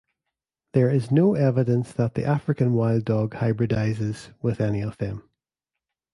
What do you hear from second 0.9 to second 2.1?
no evidence